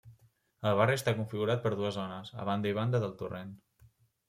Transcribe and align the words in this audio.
El 0.69 0.77
barri 0.79 0.95
està 0.99 1.13
configurat 1.19 1.61
per 1.67 1.73
dues 1.83 1.95
zones, 1.99 2.33
a 2.45 2.49
banda 2.51 2.73
i 2.73 2.77
banda 2.81 3.05
del 3.07 3.17
torrent. 3.23 3.57